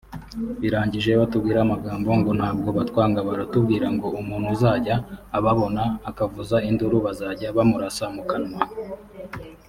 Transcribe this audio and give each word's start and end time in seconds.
birangije 0.61 1.11
batubwira 1.21 1.59
amagambo…ngo 1.61 2.31
ntabwo 2.39 2.69
batwanga…baratubwira 2.77 3.87
ngo 3.95 4.07
umuntu 4.19 4.47
uzajya 4.55 4.95
ababona 5.37 5.83
akavuza 6.09 6.57
induru 6.69 6.97
bazajya 7.05 7.47
bamurasa 7.57 8.05
mu 8.15 8.23
kanwa 8.29 8.61